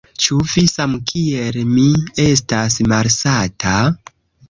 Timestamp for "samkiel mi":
0.71-1.85